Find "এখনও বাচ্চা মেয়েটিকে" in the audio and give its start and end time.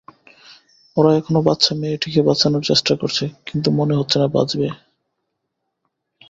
1.15-2.21